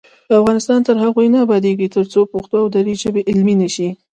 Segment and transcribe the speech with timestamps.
[0.39, 3.89] افغانستان تر هغو نه ابادیږي، ترڅو پښتو او دري ژبې علمي نشي.